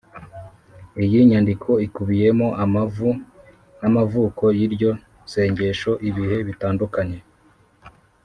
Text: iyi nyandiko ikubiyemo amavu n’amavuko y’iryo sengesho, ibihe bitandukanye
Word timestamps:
iyi 1.03 1.19
nyandiko 1.29 1.71
ikubiyemo 1.85 2.47
amavu 2.63 3.09
n’amavuko 3.79 4.43
y’iryo 4.57 4.91
sengesho, 5.31 5.91
ibihe 6.09 6.37
bitandukanye 6.47 7.19